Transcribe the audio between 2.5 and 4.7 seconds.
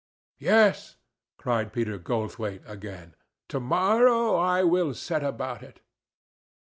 again; "to morrow I